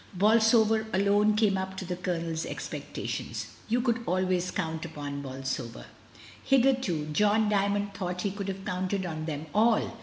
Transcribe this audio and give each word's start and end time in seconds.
Bolsover 0.15 0.87
alone 0.93 1.35
came 1.35 1.59
up 1.59 1.77
to 1.77 1.85
the 1.85 1.95
Colonel's 1.95 2.43
expectations; 2.43 3.45
you 3.69 3.81
could 3.81 4.01
always 4.07 4.49
count 4.49 4.83
upon 4.83 5.21
Bolsover. 5.21 5.85
Hitherto 6.43 7.05
John 7.13 7.51
D)niiond 7.51 7.93
thought 7.93 8.21
he 8.23 8.31
could 8.31 8.47
have 8.47 8.65
counted 8.65 9.05
on 9.05 9.25
them 9.25 9.45
all. 9.53 9.97